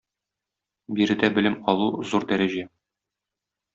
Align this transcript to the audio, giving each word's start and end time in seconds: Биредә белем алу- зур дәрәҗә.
Биредә 0.99 1.29
белем 1.35 1.57
алу- 1.73 1.91
зур 2.13 2.29
дәрәҗә. 2.33 2.65